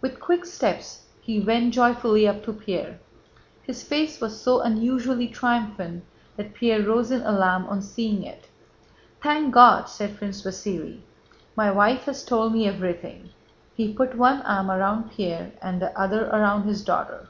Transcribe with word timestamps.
With 0.00 0.18
quick 0.18 0.46
steps 0.46 1.04
he 1.20 1.38
went 1.38 1.74
joyfully 1.74 2.26
up 2.26 2.42
to 2.42 2.52
Pierre. 2.52 2.98
His 3.62 3.84
face 3.84 4.20
was 4.20 4.40
so 4.42 4.60
unusually 4.62 5.28
triumphant 5.28 6.02
that 6.36 6.54
Pierre 6.54 6.82
rose 6.82 7.12
in 7.12 7.20
alarm 7.22 7.66
on 7.68 7.80
seeing 7.80 8.24
it. 8.24 8.48
"Thank 9.22 9.54
God!" 9.54 9.84
said 9.88 10.16
Prince 10.16 10.42
Vasíli. 10.42 11.02
"My 11.54 11.70
wife 11.70 12.06
has 12.06 12.24
told 12.24 12.52
me 12.52 12.66
everything!" 12.66 13.28
(He 13.76 13.92
put 13.94 14.16
one 14.18 14.42
arm 14.42 14.72
around 14.72 15.12
Pierre 15.12 15.52
and 15.62 15.80
the 15.80 15.96
other 15.96 16.28
around 16.30 16.64
his 16.64 16.82
daughter.) 16.82 17.28